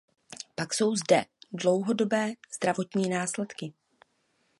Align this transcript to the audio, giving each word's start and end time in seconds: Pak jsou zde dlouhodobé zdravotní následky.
Pak 0.55 0.73
jsou 0.73 0.95
zde 0.95 1.25
dlouhodobé 1.51 2.33
zdravotní 2.55 3.09
následky. 3.09 3.73